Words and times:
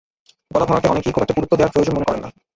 গলা 0.51 0.65
ভাঙাকে 0.65 0.87
অনেকেই 0.87 1.13
খুব 1.13 1.23
একটা 1.23 1.35
গুরুত্ব 1.37 1.53
দেওয়ার 1.55 1.73
প্রয়োজন 1.73 1.93
মনে 1.95 2.07
করেন 2.07 2.21
না। 2.23 2.29